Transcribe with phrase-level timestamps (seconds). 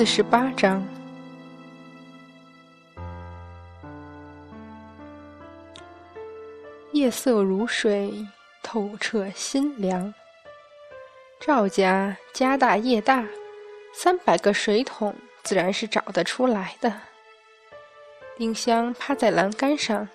[0.00, 0.82] 四十八章。
[6.92, 8.26] 夜色如水，
[8.62, 10.14] 透彻心凉。
[11.38, 13.26] 赵家家大业大，
[13.92, 16.90] 三百个水桶自然是找得出来的。
[18.38, 20.08] 丁香趴在栏杆上，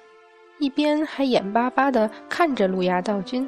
[0.57, 3.47] 一边还眼巴巴地看着路牙道君。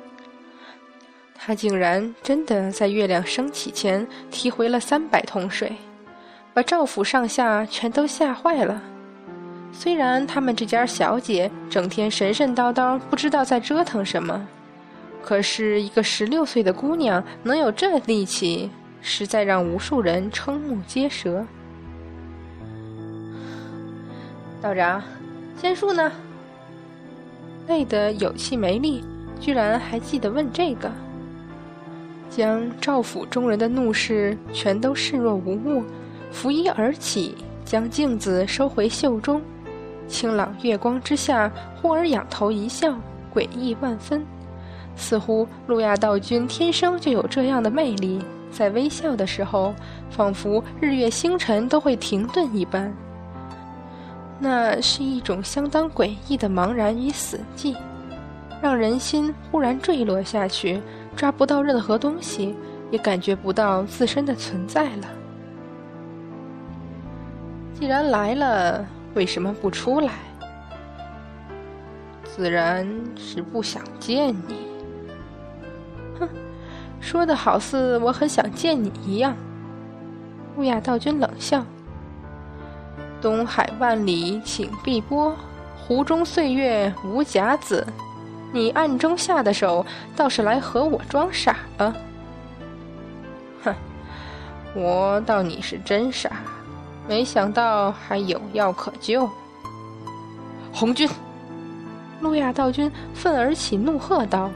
[1.33, 5.75] 他竟然真的在月亮升起前提回了三百桶水，
[6.57, 8.81] 把赵府上下全都吓坏了。
[9.71, 14.43] 虽然他们这家小姐整天神神叨叨，不知道在折腾什么，
[15.21, 18.71] 可是一个十六岁的姑娘能有这力气，
[19.03, 21.45] 实在让无数人瞠目结舌。
[24.59, 25.03] 道长，
[25.61, 26.11] 仙术呢？
[27.67, 29.03] 累得有气没力，
[29.39, 30.91] 居然还记得问这个。
[32.31, 35.83] 将赵府众人的怒视全都视若无物，
[36.31, 39.41] 拂衣而起，将镜子收回袖中。
[40.07, 42.95] 清朗月光之下，忽而仰头一笑，
[43.33, 44.25] 诡异万分，
[44.95, 49.73] 似乎路亚道君天生就有这样的魅力，在微笑的时候，
[50.09, 52.93] 仿佛日月星辰都会停顿一般。
[54.39, 57.75] 那是一种相当诡异的茫然与死寂，
[58.61, 60.79] 让人心忽然坠落下去。
[61.15, 62.55] 抓不到任何东西，
[62.91, 65.07] 也感觉不到自身的存在了。
[67.79, 68.83] 既然来了，
[69.13, 70.13] 为什么不出来？
[72.23, 74.67] 自然是不想见你。
[76.19, 76.27] 哼，
[76.99, 79.37] 说的好似我很想见你一样。
[80.55, 81.63] 乌雅道君冷笑
[83.21, 85.35] ：“东海万里请碧波，
[85.77, 87.85] 湖中岁月无甲子。”
[88.51, 91.95] 你暗中下的手，倒是来和我装傻了。
[93.63, 93.75] 哼，
[94.73, 96.31] 我道你是真傻，
[97.07, 99.29] 没想到还有药可救。
[100.73, 101.09] 红军，
[102.19, 104.51] 路亚道君愤而起，怒喝道：“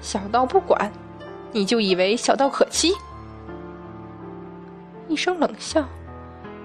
[0.00, 0.90] 小道不管，
[1.52, 2.94] 你就以为小道可欺？”
[5.06, 5.84] 一声冷笑，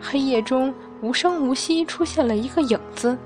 [0.02, 3.18] 黑夜中无声无息出现了一个影子。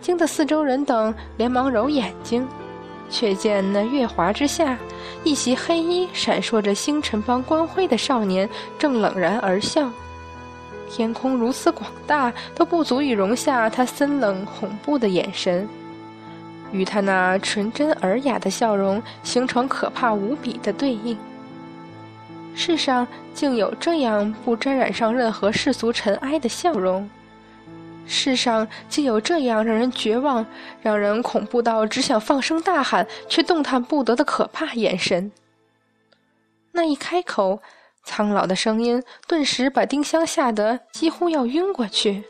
[0.00, 2.46] 惊得四周人等连忙揉眼睛，
[3.08, 4.76] 却见那月华之下，
[5.22, 8.48] 一袭黑衣、闪烁着星辰般光辉的少年
[8.78, 9.88] 正冷然而笑。
[10.96, 15.68] 天空如此广大，都不足以容下他森冷恐怖的眼神，
[16.70, 21.18] 与他那纯真尔雅的笑容形成可怕无比的对应。
[22.54, 27.10] 世上竟有这样不沾染上任何世俗尘埃的笑容！
[28.06, 30.46] 世上竟有这样让人绝望、
[30.80, 35.32] 让人恐怖到只想放声大喊却动弹不得的可怕眼神。
[36.70, 37.60] 那一开口，
[38.04, 42.22] 苍老的声音顿时把丁香吓得几乎要晕过去。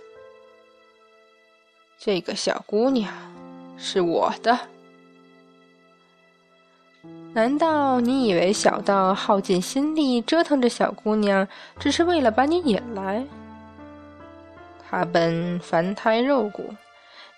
[1.98, 3.12] 这个小姑娘
[3.76, 4.58] 是我的，
[7.32, 11.46] 难道你以为小道耗尽心力折腾这小姑娘，
[11.78, 13.24] 只是为了把你引来？
[14.88, 16.72] 他本凡胎肉骨，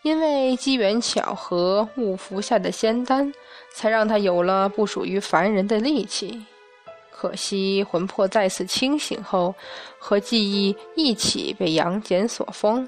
[0.02, 3.32] 因为机缘巧合误服下的仙丹，
[3.72, 6.44] 才让他有了不属于凡人的力气。
[7.18, 9.54] 可惜魂魄再次清醒后，
[9.98, 12.86] 和记忆一起被杨戬所封。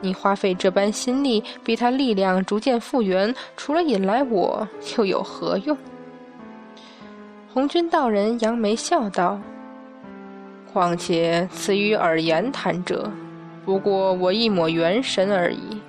[0.00, 5.78] 你花费这般心力，逼他力量逐渐复原，除了引来我，又有何用？
[7.54, 9.40] 红军道人扬眉笑道
[10.72, 13.08] ：“况且此与尔言谈者。”
[13.64, 15.80] 不过我一抹元神而已，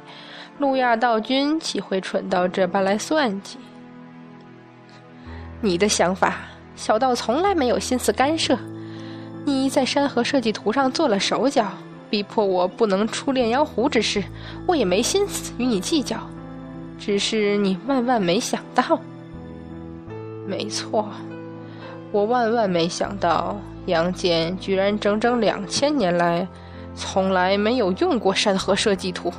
[0.60, 3.58] 路亚道君岂会蠢到这般来算计？
[5.60, 6.38] 你的想法，
[6.76, 8.58] 小道从来没有心思干涉。
[9.46, 11.68] 你在山河设计图上做了手脚，
[12.10, 14.24] 逼迫我不能出炼妖壶之事，
[14.66, 16.18] 我也没心思与你计较。
[17.00, 19.00] 只是你万万没想到，
[20.48, 21.10] 没错，
[22.12, 26.48] 我万万没想到，杨戬居然整整两千年来。
[26.96, 29.34] 从来没有用过山河设计图。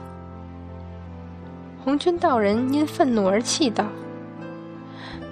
[1.85, 3.87] 红军道人因愤怒而气道：“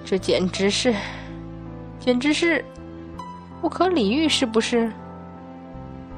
[0.06, 0.94] 这简直是，
[2.04, 2.64] 简直是
[3.60, 4.90] 不可理喻，是不是？”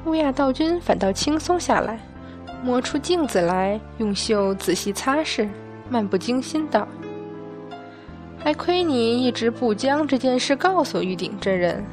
[0.05, 1.99] 乌亚道君反倒轻松下来，
[2.63, 5.47] 摸出镜子来，用袖仔细擦拭，
[5.87, 6.87] 漫不经心道
[8.43, 11.85] ：“还亏你一直不将这件事告诉玉鼎真人。”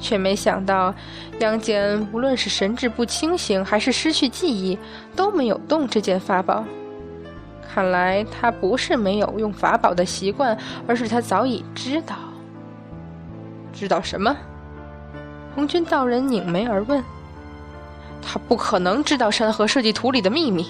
[0.00, 0.94] 却没想到，
[1.40, 4.78] 杨戬无论是神志不清醒，还是失去记忆，
[5.16, 6.64] 都没有动这件法宝。
[7.68, 12.14] 看来他不是没有用法宝的习惯，而是他早已知道。
[13.78, 14.36] 知道什么？
[15.54, 17.00] 红军道人拧眉而问
[18.20, 20.68] ：“他不可能知道山河设计图里的秘密。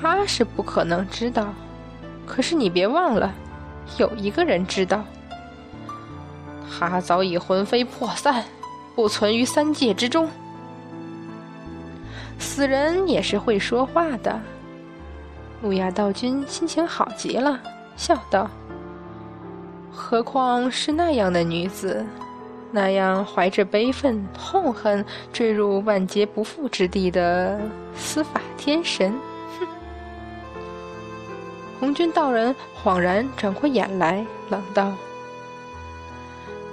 [0.00, 1.52] 他是不可能知道，
[2.26, 3.34] 可是你别忘了，
[3.98, 5.04] 有一个人知道。
[6.70, 8.42] 他早已魂飞魄散，
[8.94, 10.28] 不存于三界之中。
[12.38, 14.40] 死人也是会说话的。
[15.62, 17.60] 路亚道君心情好极了，
[17.94, 18.50] 笑道
[19.96, 22.04] ：“何况是那样的女子，
[22.72, 27.58] 那样怀着悲愤、痛恨坠入万劫不复之地的
[27.96, 29.12] 司法天神。”
[29.58, 29.66] 哼！
[31.78, 34.92] 红军道人恍然转过眼来，冷道。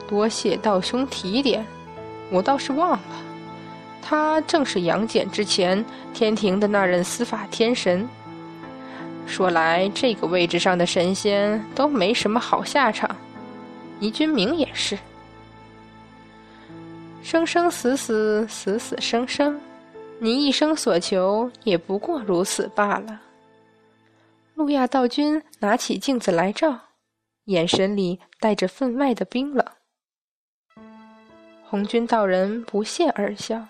[0.07, 1.65] 多谢道兄提点，
[2.31, 2.99] 我倒是忘了，
[4.01, 8.09] 他正是杨戬之前天庭的那任司法天神。
[9.25, 13.15] 说来，这个位置上的神仙都没什么好下场，
[13.99, 14.97] 倪君明也是，
[17.23, 19.59] 生生死死，死死生生，
[20.19, 23.21] 你一生所求也不过如此罢了。
[24.55, 26.77] 路亚道君拿起镜子来照，
[27.45, 29.65] 眼神里带着分外的冰冷。
[31.63, 33.65] 红军道人不屑而笑。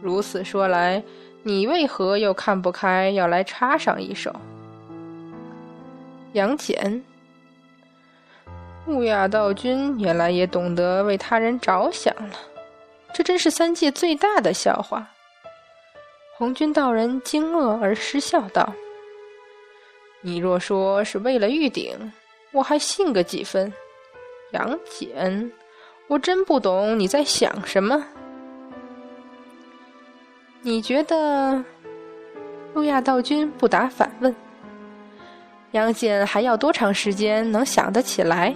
[0.00, 1.02] 如此说来，
[1.42, 4.34] 你为何又看不开，要来插上一手？
[6.32, 7.02] 杨戬，
[8.86, 12.36] 乌雅道君原来也懂得为他人着想了，
[13.12, 15.10] 这真是三界最大的笑话。
[16.36, 18.72] 红军道人惊愕而失笑道
[20.22, 22.12] ：“你若说是为了玉鼎，
[22.52, 23.72] 我还信个几分。
[24.52, 25.50] 杨戬。”
[26.10, 28.04] 我真不懂你在想什么？
[30.62, 31.64] 你觉得？
[32.74, 34.34] 路亚道君不答反问。
[35.72, 38.54] 杨戬还要多长时间能想得起来？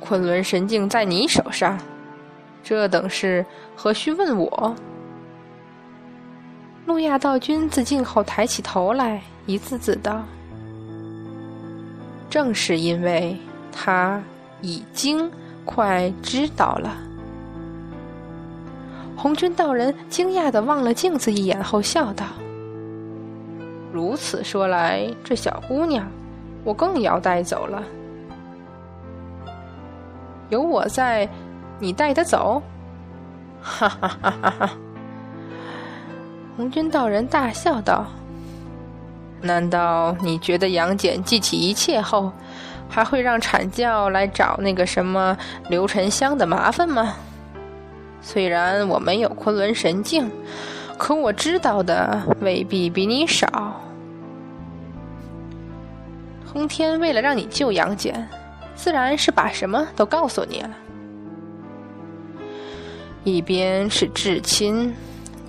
[0.00, 1.78] 昆仑神镜在你手上，
[2.62, 3.44] 这等事
[3.76, 4.74] 何须问我？
[6.86, 10.24] 路亚道君自镜后抬起头来，一字字道
[12.28, 13.36] ：“正是因为
[13.70, 14.20] 他。”
[14.60, 15.30] 已经
[15.64, 16.92] 快知道了。
[19.20, 22.24] 红军道人惊讶的望了镜子一眼后笑道
[23.92, 26.06] ：“如此说来，这小姑娘，
[26.62, 27.82] 我更要带走了。
[30.50, 31.28] 有我在，
[31.80, 32.62] 你带得走？”
[33.60, 34.70] 哈哈哈哈哈！
[36.56, 38.06] 红军道人大笑道
[39.42, 42.30] ：“难道你觉得杨戬记起一切后？”
[42.90, 45.36] 还会让阐教来找那个什么
[45.68, 47.16] 刘沉香的麻烦吗？
[48.20, 50.30] 虽然我没有昆仑神镜，
[50.98, 53.80] 可我知道的未必比你少。
[56.50, 58.28] 通天为了让你救杨戬，
[58.74, 60.70] 自然是把什么都告诉你了。
[63.24, 64.94] 一边是至亲，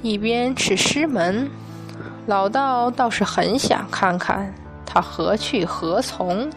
[0.01, 1.49] 一边是师门，
[2.27, 4.53] 老道倒是很想看看
[4.85, 6.49] 他何去何从。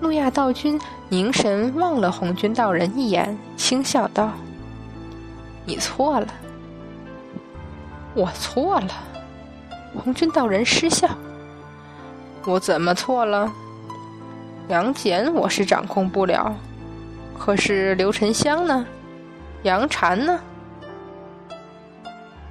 [0.00, 0.80] 路亚道君
[1.10, 4.32] 凝神望了红军道人一眼，轻笑道
[5.66, 6.26] ：“你错了，
[8.14, 8.88] 我错了。”
[10.02, 11.08] 红军道人失笑
[12.46, 13.52] ：“我怎么错了？
[14.68, 16.54] 杨戬我是掌控不了，
[17.38, 18.86] 可是刘沉香呢？
[19.64, 20.40] 杨婵呢？”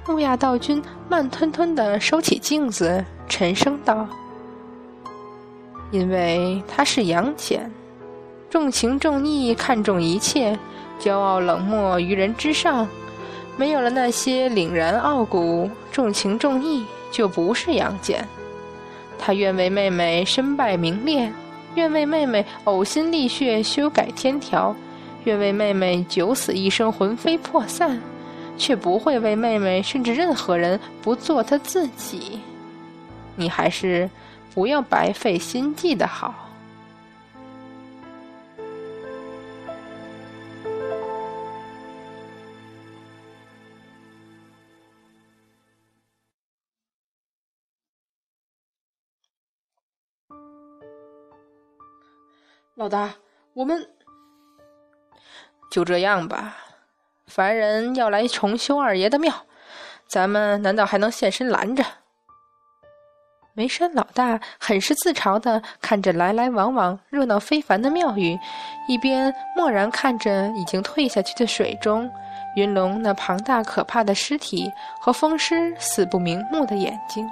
[0.06, 4.06] 路亚道君慢吞吞的收起镜子，沉声道。
[5.90, 7.68] 因为他是杨戬，
[8.48, 10.56] 重情重义，看重一切，
[11.00, 12.86] 骄傲冷漠于人之上，
[13.56, 18.24] 没有了那些凛然傲骨，重情重义就不是杨戬。
[19.18, 21.32] 他愿为妹妹身败名裂，
[21.74, 24.74] 愿为妹妹呕心沥血修改天条，
[25.24, 28.00] 愿为妹妹九死一生魂飞魄散，
[28.56, 32.38] 却不会为妹妹甚至任何人不做他自己。
[33.34, 34.08] 你还是。
[34.52, 36.50] 不要白费心计的好，
[52.74, 53.14] 老大，
[53.54, 53.88] 我们
[55.70, 56.56] 就这样吧。
[57.26, 59.46] 凡人要来重修二爷的庙，
[60.06, 61.99] 咱们难道还能现身拦着？
[63.60, 68.34] 梅山老大很是自嘲的看着来来往往、热闹非凡的庙宇，
[68.88, 72.10] 一边默然看着已经退下去的水中
[72.56, 77.30] 云龙那庞大可怕的尸体和风师死不瞑目的眼睛。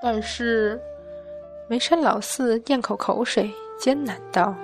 [0.00, 0.80] 但是，
[1.68, 4.54] 梅山老四咽口口水，艰难道：“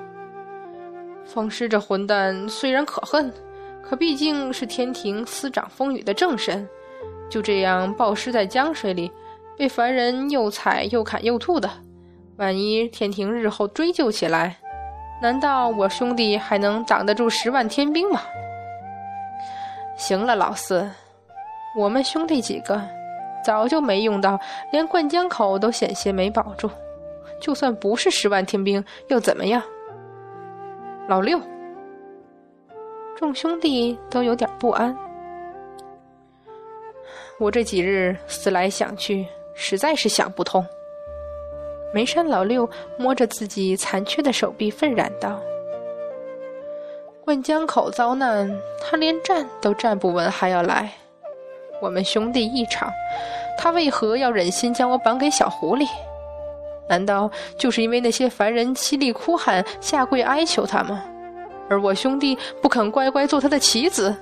[1.27, 3.31] 风师这混蛋虽然可恨，
[3.83, 6.67] 可毕竟是天庭司掌风雨的正神，
[7.29, 9.13] 就这样暴尸在江水里，
[9.57, 11.71] 被凡人又踩又砍又吐的，
[12.37, 14.57] 万一天庭日后追究起来，
[15.23, 18.21] 难道我兄弟还能挡得住十万天兵吗？
[19.97, 20.91] 行了，老四，
[21.79, 22.81] 我们兄弟几个
[23.43, 24.39] 早就没用到，
[24.71, 26.71] 连灌江口都险些没保住，
[27.41, 29.63] 就算不是十万天兵又怎么样？
[31.09, 31.41] 老六，
[33.17, 34.95] 众兄弟都有点不安。
[37.39, 40.65] 我这几日思来想去，实在是想不通。
[41.93, 45.41] 眉山老六摸着自己残缺的手臂，愤然道
[47.25, 50.93] ：“灌江口遭难，他连站都站不稳，还要来。
[51.81, 52.93] 我们兄弟一场，
[53.57, 55.89] 他为何要忍心将我绑给小狐狸？”
[56.89, 61.03] 难道就是因为那些凡人凄厉哭喊、下跪哀求他吗？
[61.69, 64.15] 而我兄弟不肯乖乖做他的棋子？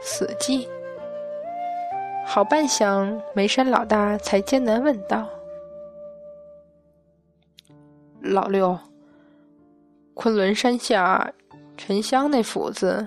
[0.00, 0.66] 死寂，
[2.26, 5.28] 好半晌，梅山老大才艰难问道
[8.20, 8.76] ：“老六，
[10.14, 11.32] 昆仑山下
[11.76, 13.06] 沉香那斧子，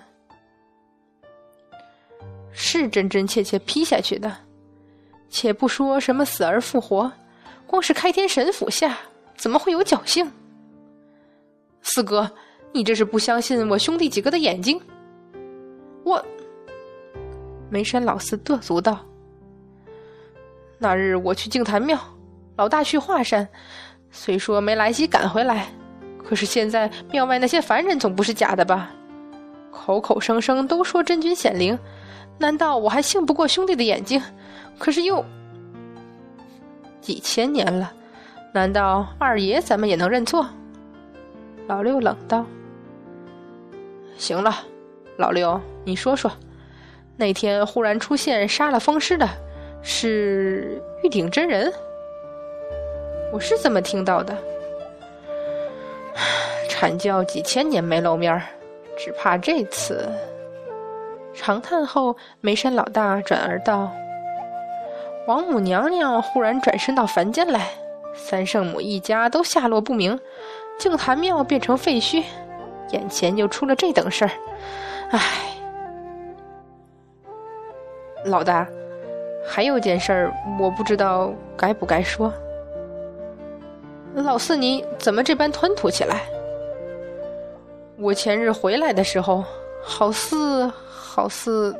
[2.52, 4.34] 是真真切切劈下去的？”
[5.30, 7.12] 且不说什么死而复活，
[7.66, 8.98] 光是开天神斧下，
[9.36, 10.32] 怎么会有侥幸？
[11.82, 12.32] 四哥，
[12.72, 14.82] 你这是不相信我兄弟几个的眼睛？
[16.06, 16.26] 我，
[17.70, 19.00] 梅山老四跺足道
[20.80, 22.00] ：“那日我去净坛庙，
[22.56, 23.48] 老大去华山，
[24.12, 25.68] 虽说没来及赶回来，
[26.24, 28.92] 可是现在庙外那些凡人总不是假的吧？
[29.72, 31.78] 口口声声都说真君显灵，
[32.38, 34.22] 难道我还信不过兄弟的眼睛？”
[34.80, 35.26] 可是又
[37.02, 37.92] 几千年了，
[38.54, 40.48] 难道二爷咱们也能认错？
[41.68, 42.46] 老六冷道
[44.18, 44.56] ：“行了，
[45.18, 46.32] 老六，你说说，
[47.18, 49.28] 那天忽然出现杀了风师的，
[49.82, 51.74] 是玉鼎真人？
[53.34, 54.38] 我是怎么听到的。
[56.70, 58.40] 阐教几千年没露面，
[58.96, 60.08] 只怕这次……”
[61.34, 63.92] 长叹后，眉山老大转而道。
[65.28, 67.68] 王母娘娘忽然转身到凡间来，
[68.14, 70.20] 三圣母一家都下落不明，
[70.80, 72.24] 净坛庙变成废墟，
[72.92, 74.32] 眼前又出了这等事儿，
[75.12, 75.20] 唉，
[78.26, 78.68] 老大，
[79.46, 82.34] 还有件事儿，我不知道该不该说。
[84.16, 86.22] 老四，你怎么这般吞吐起来？
[87.98, 89.44] 我前日回来的时候，
[89.82, 91.76] 好似好似，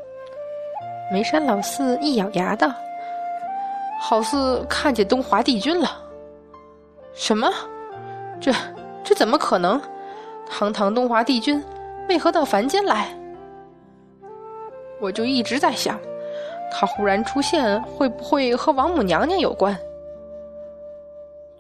[1.12, 2.72] 梅山老四一咬牙道。
[4.00, 5.90] 好似看见东华帝君了。
[7.14, 7.52] 什么？
[8.40, 8.54] 这
[9.04, 9.82] 这怎么可能？
[10.50, 11.62] 堂堂东华帝君，
[12.08, 13.08] 为何到凡间来？
[15.00, 16.00] 我就一直在想，
[16.72, 19.78] 他忽然出现，会不会和王母娘娘有关？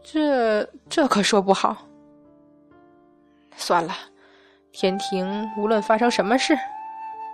[0.03, 1.75] 这这可说不好。
[3.55, 3.93] 算了，
[4.71, 6.57] 天庭无论发生什么事，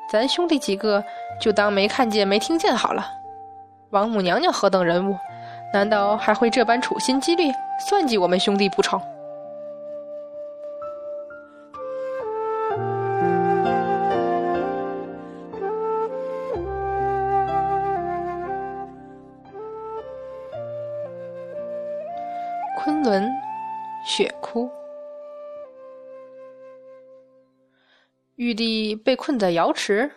[0.09, 1.03] 咱兄弟几个
[1.39, 3.05] 就当没看见、没听见好了。
[3.89, 5.17] 王母娘娘何等人物？
[5.73, 9.01] 难道还会这般处心积虑算计我们兄弟不成？
[28.53, 30.11] 玉帝被困在瑶池，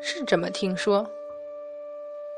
[0.00, 1.06] 是这么听说。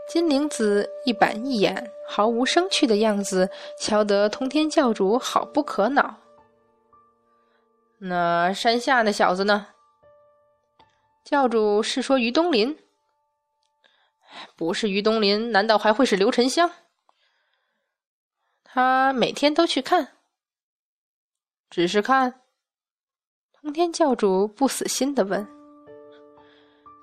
[0.09, 3.49] 金灵子一板一眼、毫无生趣的样子，
[3.79, 6.17] 瞧得通天教主好不可恼。
[7.99, 9.69] 那山下那小子呢？
[11.25, 12.77] 教主是说于东林？
[14.57, 16.73] 不是于东林，难道还会是刘沉香？
[18.65, 20.17] 他每天都去看，
[21.71, 22.41] 只是看。
[23.65, 25.49] 通天教主不死心的问：“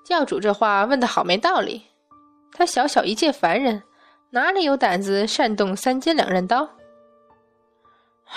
[0.06, 1.86] 教主这话问的好没道理。”
[2.54, 3.82] 他小小一介凡人，
[4.30, 6.68] 哪里有胆子擅动三尖两刃刀？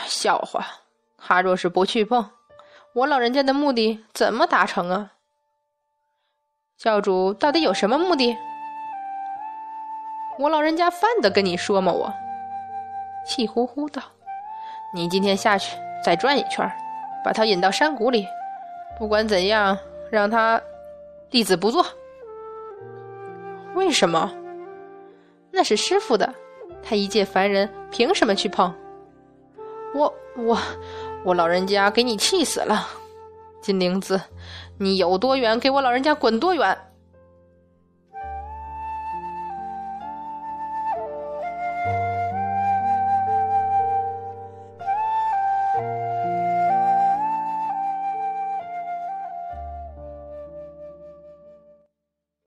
[0.07, 0.65] 笑话！
[1.19, 2.31] 他若是不去碰，
[2.95, 5.11] 我老人家的目的怎么达成啊？
[6.79, 8.35] 教主到底有什么目的？
[10.39, 11.91] 我老人家犯得跟你说吗？
[11.91, 12.11] 我
[13.27, 14.01] 气呼呼道
[14.95, 16.67] ：“你今天下去再转一圈，
[17.25, 18.27] 把他引到山谷里，
[18.99, 19.75] 不管怎样，
[20.11, 20.61] 让他
[21.31, 21.83] 弟子不做。”
[23.73, 24.31] 为什么？
[25.49, 26.31] 那是师傅的，
[26.83, 28.71] 他一介凡人，凭什么去碰？
[29.95, 30.55] 我我
[31.23, 32.87] 我老人家给你气死了，
[33.59, 34.21] 金铃子，
[34.77, 36.77] 你有多远给我老人家滚多远！